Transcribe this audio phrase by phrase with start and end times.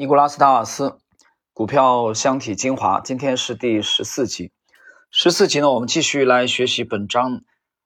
[0.00, 0.98] 尼古拉斯·达瓦斯，
[1.52, 4.50] 股票箱体精华，今天是第十四集。
[5.10, 7.42] 十四集呢，我们继续来学习本章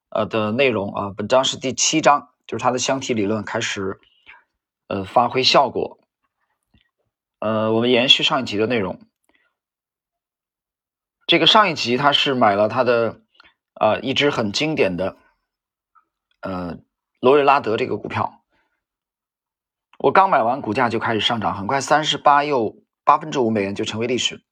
[0.07, 1.09] 呃的内容啊。
[1.09, 3.99] 本章是第七章，就是它的箱体理论开始
[4.87, 5.99] 呃发挥效果。
[7.39, 9.01] 呃，我们延续上一集的内容。
[11.27, 13.19] 这个上一集他是买了他的
[13.73, 15.17] 呃一只很经典的
[16.39, 16.77] 呃
[17.19, 18.44] 罗瑞拉德这个股票。
[20.05, 24.43] 我刚买完，股价就开始上涨，很快三十八又八分之五美元就成为历史。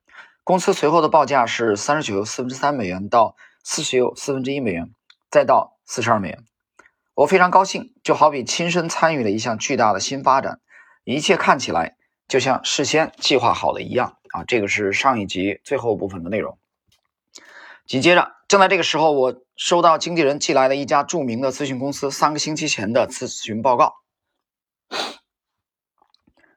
[0.44, 4.90] 公司随后的报价是三十九又四分之三美元到四十又四分之一美元，
[5.30, 6.44] 再到四十二美元。
[7.14, 10.60] 我非常高兴，就好比亲身参与了一项巨大的新发展，
[11.04, 14.44] 一切看起来就像事先计划好的一样啊！
[14.48, 16.58] 这个是上一集最后部分的内容。
[17.86, 23.98] 紧接着，正在这个时候，我收到经纪人寄来的一家著名的咨询公司三个星期前的咨询报告。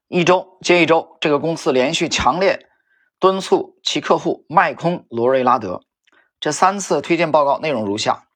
[0.08, 2.68] 一周接一周，这个公司连续强烈
[3.18, 5.80] 敦促其客户卖空罗瑞拉德。
[6.38, 8.28] 这三次推荐报告内容如下：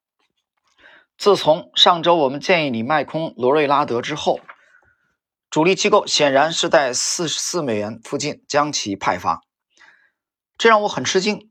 [1.17, 4.41] 自从上周我们建议你卖空罗瑞拉德之后，
[5.49, 9.43] 主力机构显然是在四十四美元附近将其派发，
[10.59, 11.49] 这让我很吃惊。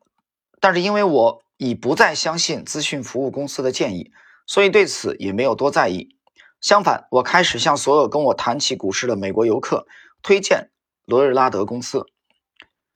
[0.59, 4.11] 但是因为我已不再相信资讯服务公司的建议，
[4.45, 6.17] 所以对此也没有多在意。
[6.59, 9.87] 相反，我开始向所有跟我谈起股市的美国游客。
[10.21, 10.71] 推荐
[11.05, 12.05] 罗瑞拉德公司，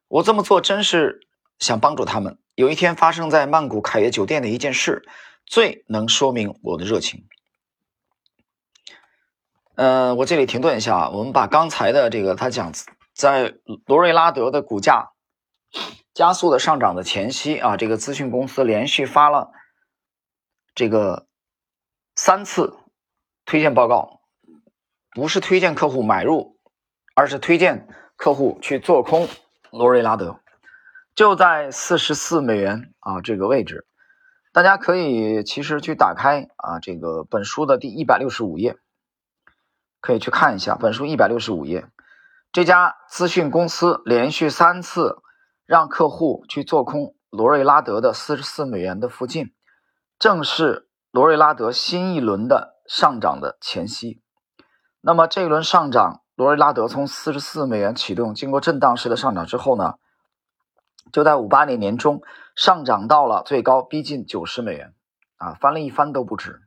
[0.08, 1.28] 我这么做真是
[1.60, 2.38] 想帮助他们。
[2.56, 5.04] 有一天发生在曼谷凯悦酒店的一件事，
[5.46, 7.28] 最能说明我的热情。
[9.76, 12.72] 呃，我这里停顿一下啊，我们把刚才的这个他讲
[13.16, 15.14] 在罗瑞拉德的股价
[16.14, 19.52] 加速的上涨的前夕啊，这个咨询公司连续发了
[20.76, 21.28] 这个
[22.16, 22.78] 三次
[23.46, 24.22] 推荐报告，
[25.10, 26.53] 不是推荐客户买入。
[27.16, 29.28] 而是推荐客户去做空
[29.72, 30.40] 罗瑞拉德，
[31.14, 33.86] 就在四十四美元啊这个位置，
[34.52, 38.78] 大家可以其实去打开啊这个本书的第一百六十五页，
[40.02, 41.86] 可以去看一下本书一百六十五页，
[42.52, 45.18] 这家资讯公司连续三次
[45.68, 49.54] 让客户去做空罗瑞拉德的四十四美元的附近，
[50.18, 54.20] 正是罗瑞拉德新一轮的上涨的前夕。
[55.00, 56.23] 那么这一轮上涨。
[56.36, 59.96] 罗瑞拉德从四十四美元启动，经过震荡式的上涨之后呢，
[61.12, 62.24] 就在五八年年中
[62.56, 64.94] 上涨到了最高逼近九十美元，
[65.38, 66.62] 啊，翻了一番都不止。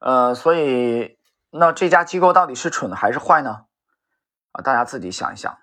[0.00, 1.16] 呃，所以
[1.50, 3.66] 那这家机构到底是蠢还是坏呢？
[4.52, 5.56] 啊，大家自己想一想。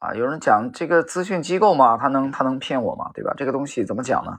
[0.00, 3.10] 啊，有人讲这个资讯机构嘛，他能他能骗我吗？
[3.14, 3.34] 对吧？
[3.36, 4.38] 这个东西怎么讲呢？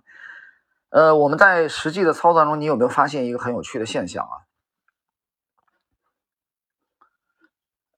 [0.90, 4.46] 呃，我们在实际的操作中，你有没有发现一个很有趣的现象啊？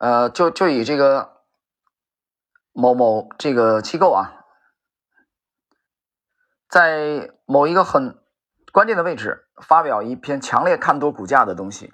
[0.03, 1.43] 呃，就就以这个
[2.73, 4.43] 某某这个机构啊，
[6.67, 8.21] 在某一个很
[8.73, 11.93] 关键的位置发表一篇强烈看多股价的东西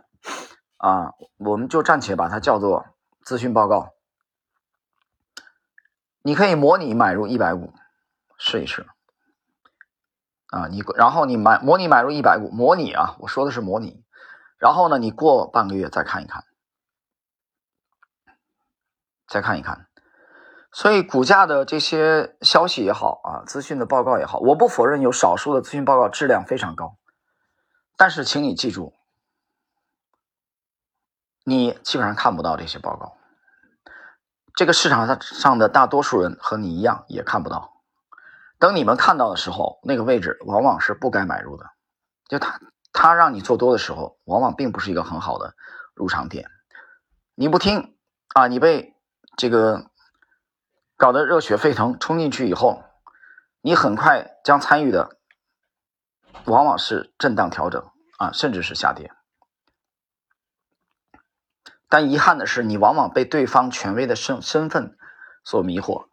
[0.78, 2.88] 啊，我们就暂且把它叫做
[3.24, 3.94] 咨询报告。
[6.24, 7.75] 你可以模拟买入一百股
[8.40, 8.88] 试一试
[10.48, 14.03] 啊，你然后你买模拟买入一百股，模拟啊，我说的是模拟，
[14.58, 16.44] 然后呢，你过半个月再看一看。
[19.30, 19.88] 再看一看，
[20.72, 26.98] 所以股价的这些消息也好啊，资讯的报告也好，我不否认有少数的资讯报告质量非常高，
[27.96, 28.96] 但是请你记住，
[31.44, 33.18] 你基本上看不到这些报告，
[34.56, 37.84] 这个市场上上的大多数人和你一样也看不到。
[38.58, 41.68] 等你们看到的时候，那个位置往往是不该买入的，
[42.28, 42.60] 就他
[42.92, 45.54] 他让你做多的时候，往往并不是一个很好的
[45.94, 46.50] 入场点。
[47.36, 47.96] 你不听
[48.34, 48.96] 啊，你被。
[49.40, 49.90] 这个
[50.98, 52.84] 搞得热血沸腾，冲进去以后，
[53.62, 55.18] 你很快将参与的
[56.44, 59.14] 往往是震荡调整啊，甚至是下跌。
[61.88, 64.98] 但遗憾的是，你往往被对方权威的身身份
[65.46, 66.10] 所迷惑。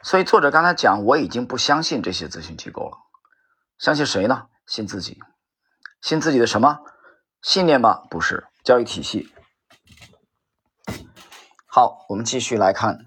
[0.00, 2.96] 所以作者刚才讲，我已经不相信这些咨询机构了，
[3.76, 4.48] 相信谁呢？
[4.64, 5.20] 信自己，
[6.00, 6.80] 信自己的什么
[7.42, 8.06] 信念吗？
[8.08, 9.30] 不是，交易体系。
[11.74, 12.98] 好，我们继续来看。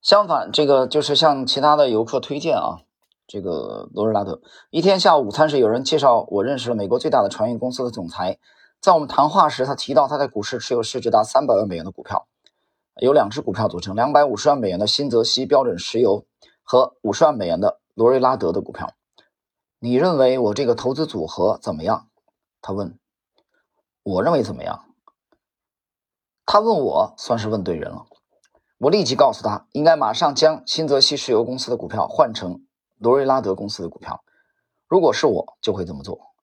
[0.00, 2.80] 相反，这个就是向其他的游客推荐啊。
[3.26, 4.40] 这个罗瑞拉德
[4.70, 8.38] 一天下午午餐时，有人介绍我认识了美国最大的船运公司的总裁。
[8.80, 12.26] 在我们谈话时，他提到他在股市持有市值达三百万美元的股票，
[13.02, 16.24] 有两只股票组成，两百五十万美元的新泽西标准石油
[16.62, 18.94] 和五十万美元的罗瑞拉德的股票。
[19.78, 22.08] 你认为我这个投资组合怎么样？
[22.62, 22.98] 他问。
[24.02, 24.86] 我认为怎么样？
[26.46, 28.06] 他问我，算是问对人了。
[28.78, 32.64] 我立即告诉他，应该马上将新泽西石油公司的股票换成
[32.98, 34.22] 罗瑞拉德公司的股票。
[34.86, 36.34] 如果是我，就会这么做。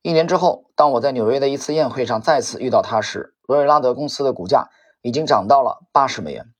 [0.00, 4.70] 一年之后，当我在纽约的一次宴会上再次遇到他时，罗瑞拉德公司的股价
[5.02, 6.52] 已经涨到了八十美元。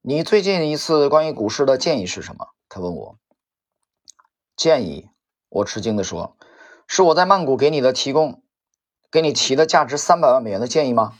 [0.00, 2.48] 你最近一次关于股市的建议是什么？
[2.70, 3.18] 他问我。
[4.56, 5.10] 建议？
[5.50, 6.36] 我吃惊地说
[6.88, 8.42] ：“是我在曼谷给你的提供，
[9.10, 11.12] 给你提的价值三百万美元的建议吗？”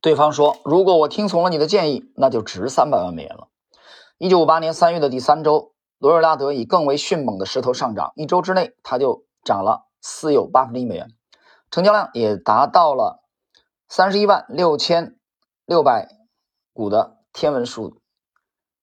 [0.00, 3.48] 对方说：“如果我听从了你的建议，那就值三百万美元了。”
[4.18, 5.72] 一九五八年三月的第三周。
[5.98, 11.08] 罗瑞拉德以更为迅猛的势头上涨，一周之内它就涨了四又八分之一美元，
[11.70, 13.22] 成交量也达到了
[13.88, 15.16] 三十一万六千
[15.64, 16.06] 六百
[16.74, 18.02] 股的天文数。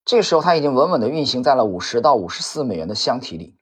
[0.03, 3.59] 这时候它已经稳稳的运行在了五十到五十四美元的箱体里。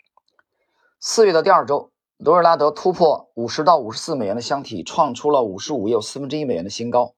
[1.02, 7.16] 四月的第二周，罗瑞拉德突破五十到五十四美元的箱体，创出了五十五又四分之一美元的新高，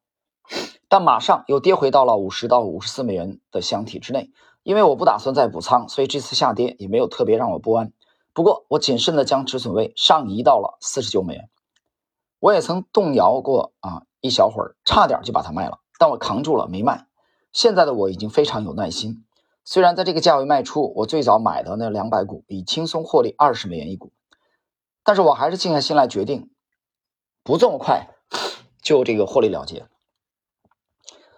[0.88, 4.32] 但马上又跌回到了五十到五十四美元的箱体之内。
[4.64, 7.92] 因为我不打算再补仓，所以这次下跌也没有特别让我不安。
[8.32, 11.50] 不过，我谨慎的将止损位上移到了四十九美元。
[12.40, 17.08] 我也曾动摇过啊，一小会儿，差点就把它卖了，但我扛住了，没卖。
[17.52, 19.26] 现在的我已经非常有耐心。
[19.66, 24.14] 虽然在这个价位卖出，我最早买的那两百股已轻松获利二十美元一股，
[25.04, 26.52] 但是我还是静下心来决定，
[27.44, 28.08] 不这么快
[28.82, 29.86] 就这个获利了结。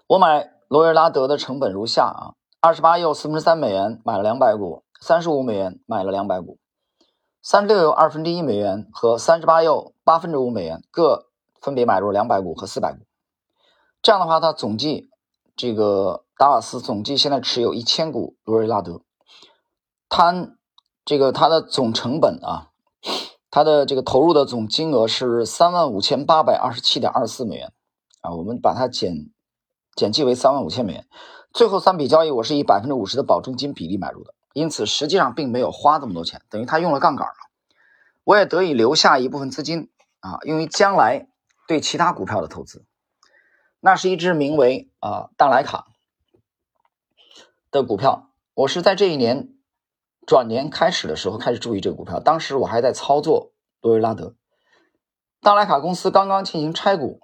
[0.08, 2.34] 我买罗尔拉德的成本如下啊。
[2.62, 6.58] 二十八又四分之三美元买了两百股，三十五美元买了两百股，
[7.42, 11.28] 三十六又二分之一美元和三十八又八分之五美元各
[11.62, 13.00] 分别买入两百股和四百股。
[14.02, 15.10] 这样的话，他总计
[15.56, 19.02] 这个达瓦斯总计现在持有一千股罗瑞拉德，
[20.10, 20.50] 他
[21.04, 22.72] 这个他的总成本啊，
[23.52, 27.72] 他的这个投入的总金额是三万五千八百二十七点二四美元
[28.22, 29.30] 啊，我们把它减
[29.96, 31.08] 减记为三万五千美元。
[31.54, 37.34] 最后三笔交易，我是以百分之五十的保证金比例买入的，因此实际上并没有花这么多钱，等于他用了杠杆了。
[38.26, 39.90] 我也得以留下一部分资金
[40.20, 41.30] 啊，用于将来
[41.68, 42.84] 对其他股票的投资。
[43.80, 45.88] 那是一只名为啊大莱卡
[47.72, 49.54] 的股票，我是在这一年
[50.28, 54.36] 转年开始的时候开始注意这个股票，当时我还在操作罗瑞拉德。
[55.40, 57.22] 大莱卡公司刚刚进行拆股，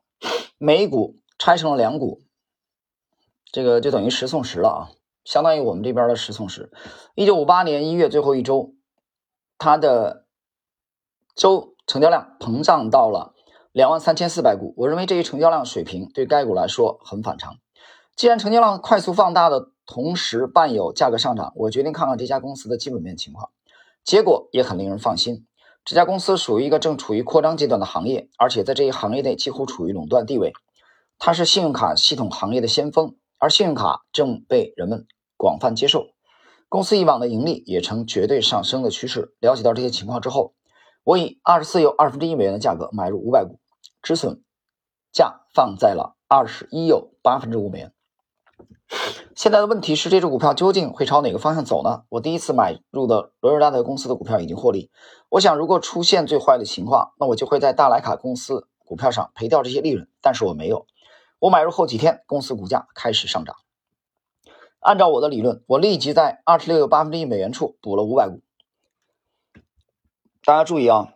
[0.57, 2.21] 每股拆成了两股。
[3.51, 4.79] 这个就等于十送十了啊，
[5.25, 6.71] 相当于我们这边的十送十。
[7.15, 8.73] 一九五八年一月最后一周，
[9.57, 10.25] 它的
[11.35, 13.33] 周成交量膨胀到了
[13.71, 14.73] 两万三千四百股。
[14.77, 17.57] 我认为这一成交量水平对该股来说很反常。
[18.15, 23.49] 既然成交量快速放大的同时伴有价格上涨，我决定看看这家公司的基本面情况。
[24.03, 25.45] 结果也很令人放心。
[25.83, 30.53] 这家公司属于一个正处于扩张阶段的行业，而且在这一行业内几乎处于垄断地位。
[31.17, 33.15] 它是信用卡系统行业的先锋。
[33.41, 36.09] 而信用卡正被人们广泛接受，
[36.69, 39.33] 公司以往的盈利也呈绝对上升的趋势。
[39.39, 40.53] 了解到这些情况之后，
[41.03, 43.59] 我以二十四又二分之一美元的价格买入五百股，
[44.03, 44.43] 止损
[45.11, 47.91] 价放在了二十一又八分之五美元。
[49.35, 52.03] 现在的问题是，这只股票究竟会朝哪个方向走呢？
[52.09, 54.91] 我第一次买入的罗瑞拉德公司的股票已经获利，
[55.29, 60.85] 我想如果出现最坏的情况，那我就会在大莱卡公司股票上赔掉这些利润，但是我没有。
[61.41, 63.55] 我买入后几天，公司股价开始上涨。
[64.79, 68.43] 按照我的理论，我立即在二十六又八分之一美元处补了五百股。
[70.43, 71.15] 大家注意啊，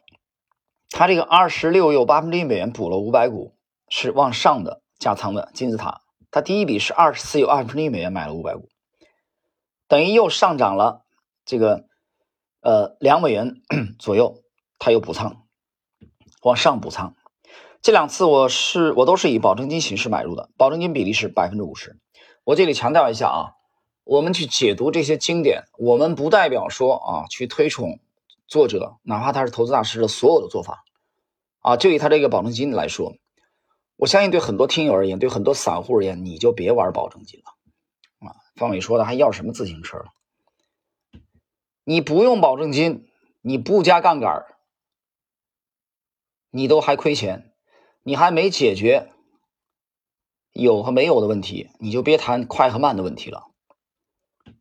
[0.90, 3.54] 它这个二十六又八分之一美元补了五百股
[3.88, 6.02] 是往上的加仓的金字塔。
[6.32, 8.68] 它第一笔是二十四又二分之一美元买了五百股，
[9.88, 11.04] 等于又上涨了
[11.46, 11.86] 这个
[12.62, 13.62] 呃两美元
[14.00, 14.42] 左右，
[14.80, 15.46] 它又补仓，
[16.42, 17.16] 往上补仓。
[17.86, 22.00] 这两次我是我都是以保证金形式买入的，保证金比例是百分之五十。
[22.44, 23.54] 我这里强调一下啊，
[24.04, 28.00] 我们去解读这些经典，我们不代表说啊去推崇
[28.48, 30.84] 作者，哪怕他是投资大师的所有的做法
[31.60, 31.78] 啊。
[31.78, 33.14] 就以他这个保证金来说，
[33.98, 38.34] 我相信对很多听友而言，对很多散户而言，你就别玩保证金了啊。
[38.56, 40.06] 方伟说的还要什么自行车了？
[41.84, 43.08] 你不用保证金，
[43.42, 44.44] 你不加杠杆，
[46.50, 47.52] 你都还亏钱。
[48.08, 49.10] 你还没解决
[50.54, 53.48] 有和没有的问题，你就别谈快和慢的问题了，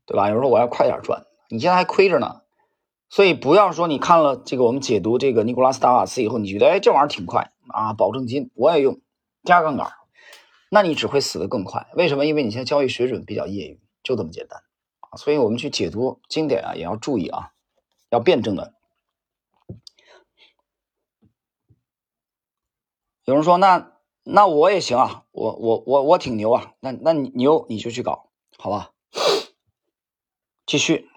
[0.07, 0.29] 对吧？
[0.29, 2.41] 有人说我要快点赚，你现在还亏着呢，
[3.11, 9.03] 所以不要说你看了这个我们解读这个尼古拉斯达瓦斯以后，你觉得哎这玩意儿挺快啊，保证金我也用
[9.43, 9.93] 加杠杆，
[10.71, 11.87] 那你只会死得更快。
[11.97, 12.25] 为什么？
[12.25, 14.59] 因为你现在交易水准比较业余，就这么简单
[15.01, 15.19] 啊。
[15.19, 17.51] 所以我们去解读经典啊，也要注意啊，
[18.09, 18.73] 要辩证的。
[23.25, 28.91] 有人说那那我也行啊，我我我我挺牛啊，那那你牛你就去搞，好吧？
[30.67, 31.09] 继续，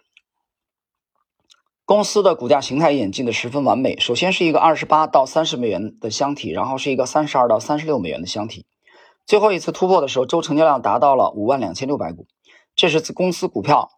[1.83, 3.97] 公司的股价形态演进的十分完美。
[3.99, 8.65] 首先是一个二十八到三十美元的箱体，然后是一个三十二到三十六美元的箱体。
[9.25, 12.25] 最后一次突破的时候，周成交量达到了五万两千六百股，
[12.75, 13.89] 这是自公司股票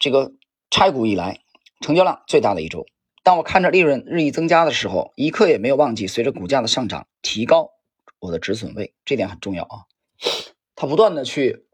[0.00, 0.32] 这个
[0.70, 1.38] 拆股以来
[1.80, 2.86] 成交量最大的一周。
[3.22, 7.70] 当我看着利润日益增加的时候，一刻也没有忘记随着股价的上涨提高
[8.18, 9.86] 我的止损位，这点很重要啊。
[10.74, 11.66] 它不断的去。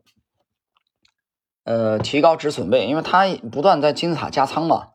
[1.64, 4.92] 呃，提高止损位，因为它不断在金字塔加仓嘛。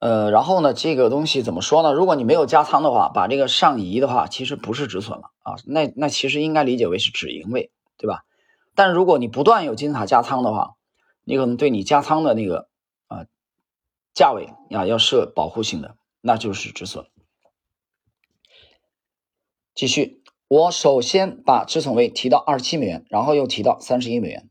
[0.00, 1.92] 呃，然后呢，这个东西怎么说呢？
[1.92, 8.24] 如果你没有加仓的话，把这个上移的话，其实不是止损了啊，那那其实应该理解为是止盈位，对吧？
[8.74, 10.76] 但如果你不断有金字塔加仓的话，
[11.22, 12.68] 你可能对你加仓的那个
[13.08, 13.26] 啊
[14.14, 17.04] 价位啊要设保护性的，那就是止损。
[19.74, 24.48] 继续，我首先把止损位提到二十七美元，然后又提到三十一美元。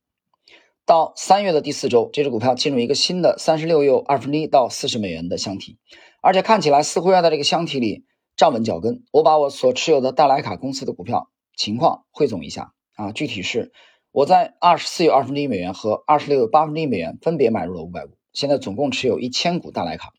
[0.86, 5.77] 到三月的第四周，这只股票进入一个新的三十六又二分之一到四十美元的箱体，
[6.22, 8.03] 而且看起来似乎要在这个箱体里
[8.36, 9.06] 站稳脚跟。
[9.13, 13.72] 我把我所持有的大莱卡公司的股票情况汇总一下啊，具体是
[14.12, 20.12] 我在二十四又二分之一美元和二十六又八分之一美元分别买入了五百股，现在总共持有一千股大莱卡。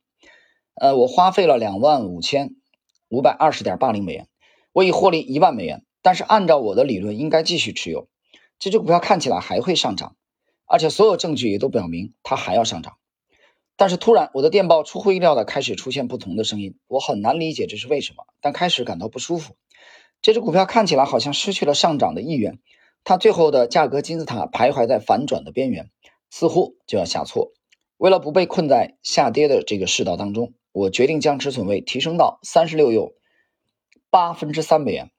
[0.77, 2.57] 呃，我花费了两万五千
[3.11, 4.29] 五百二十点八零美元，
[4.75, 5.87] 我已获利一万美元。
[6.03, 8.09] 但是按照我的理论，应该继续持有
[8.59, 10.17] 这只股票，看起来还会上涨。
[10.67, 12.97] 而且所有证据也都表明它还要上涨，
[13.77, 19.57] 但是突然我的电报出乎意料的开始出现不同的声音，我很难理解这是为什么，但开始感到不舒服。
[20.23, 22.59] 这只股票看起来好像失去了上涨的意愿，
[23.05, 25.91] 它最后的价格金字塔徘徊在反转的边缘，
[26.31, 27.53] 似乎就要下挫。
[27.99, 33.13] 为了不被困在下跌的这个世道当中，我决定将止损位提升到三十六又
[34.15, 35.11] 八分之三美元。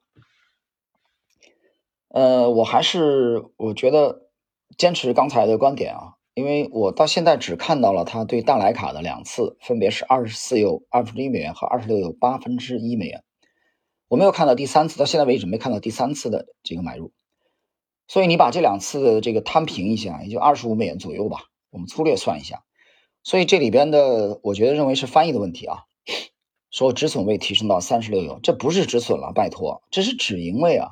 [2.08, 4.24] 呃，我还是我觉得。
[4.76, 13.24] 坚持刚才的观点啊，因为我到现在只看到了他对大莱卡的两次，分别是二十四又二分之一美元和二十六又八分之一美元，
[14.08, 17.12] 我没有看到第三次，到现在为止没看到第三次的这个买入，
[18.08, 22.64] 所以你把这两次的这个摊平一下，也就二十五美元左右吧，我们粗略算一下，
[23.22, 25.84] 所以这里边的我觉得认为是翻译的问题啊，
[26.76, 30.90] 说止损位提升到三十六又，这不是止损了，拜托，这是止盈位啊，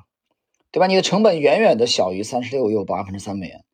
[0.70, 0.86] 对吧？
[0.86, 3.66] 你的成本远远的小于三十六又八分之三美元。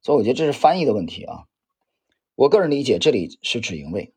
[0.00, 1.44] 所以我觉得这是翻译的问题啊。
[2.34, 4.14] 我个人理解，这里是止盈位，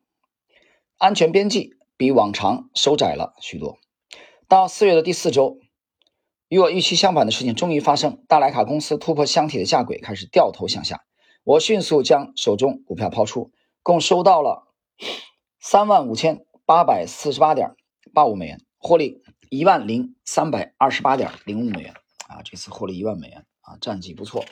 [0.96, 3.76] 安全边际比往常收窄了许多。
[4.48, 5.58] 到四月的第四周，
[6.48, 11.04] 与我预期相反的事情终于发生，大莱卡公司突破箱体的下轨，开始掉头向下。
[11.42, 13.50] 我迅速将手中股票抛出，
[13.82, 14.72] 共收到了
[15.60, 17.76] 三万五千八百四十八点
[18.14, 21.94] 八五美元，获利一万零三百二十八点零五美元
[22.26, 22.40] 啊！
[22.42, 24.44] 这次获利一万美元啊，战绩不错。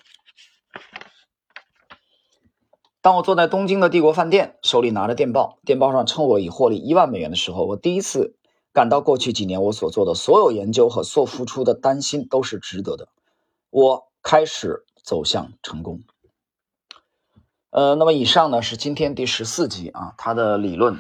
[3.01, 8.37] 当我坐在东京的帝国饭店，手里拿着电报，电报上称我已获利一万美元的时候，我第一次
[8.73, 13.09] 感到过去几年我所做的所有研究和所付出的担心都是值得的。
[13.71, 16.03] 我开始走向成功。
[17.71, 20.99] 呃，那么以上呢是今天第十四集啊，它的理论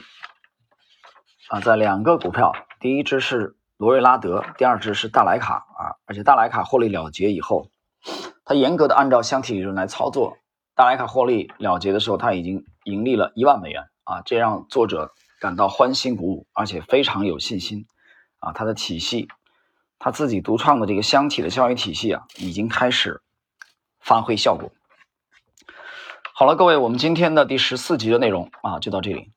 [1.52, 7.68] 啊，在两个股票，第一只是罗瑞拉德，第二只是大莱卡啊，而且大莱卡获利了结以后，
[8.46, 10.38] 它严格的按照箱体理论来操作。
[10.74, 17.84] 大莱卡获利了结的时候，他已经盈利了一万美元啊，这让作者感到欢欣鼓舞，而且非常有信心
[18.38, 18.52] 啊。
[18.52, 19.28] 他的体系，
[19.98, 23.20] 他自己独创的这个箱体的交易体系啊，已经开始
[24.00, 24.72] 发挥效果。
[26.32, 29.30] 好了，各位，我们今天的第十四集的内容啊，就到这里。